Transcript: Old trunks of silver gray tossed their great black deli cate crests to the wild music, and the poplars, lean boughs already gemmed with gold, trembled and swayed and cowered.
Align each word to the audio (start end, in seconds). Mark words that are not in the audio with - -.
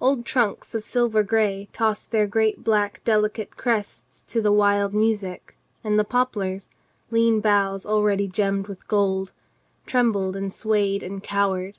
Old 0.00 0.24
trunks 0.24 0.76
of 0.76 0.84
silver 0.84 1.24
gray 1.24 1.68
tossed 1.72 2.12
their 2.12 2.28
great 2.28 2.62
black 2.62 3.02
deli 3.04 3.30
cate 3.30 3.56
crests 3.56 4.22
to 4.28 4.40
the 4.40 4.52
wild 4.52 4.94
music, 4.94 5.56
and 5.82 5.98
the 5.98 6.04
poplars, 6.04 6.68
lean 7.10 7.40
boughs 7.40 7.84
already 7.84 8.28
gemmed 8.28 8.68
with 8.68 8.86
gold, 8.86 9.32
trembled 9.84 10.36
and 10.36 10.52
swayed 10.52 11.02
and 11.02 11.20
cowered. 11.20 11.78